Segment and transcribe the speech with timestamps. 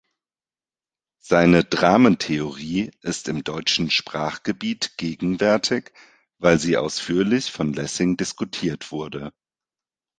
[1.21, 5.93] Seine Dramentheorie ist im deutschen Sprachgebiet gegenwärtig,
[6.39, 9.31] weil sie ausführlich von Lessing diskutiert wurde.